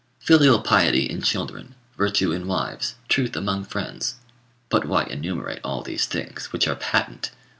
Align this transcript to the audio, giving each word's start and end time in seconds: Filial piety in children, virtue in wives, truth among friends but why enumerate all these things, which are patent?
Filial 0.17 0.57
piety 0.59 1.03
in 1.03 1.21
children, 1.21 1.75
virtue 1.95 2.31
in 2.31 2.47
wives, 2.47 2.95
truth 3.07 3.35
among 3.35 3.63
friends 3.65 4.15
but 4.67 4.83
why 4.85 5.03
enumerate 5.03 5.59
all 5.63 5.83
these 5.83 6.07
things, 6.07 6.51
which 6.51 6.67
are 6.67 6.73
patent? 6.75 7.29